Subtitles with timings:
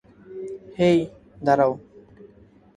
[0.77, 0.99] হেই,
[1.41, 1.71] দাঁড়াও!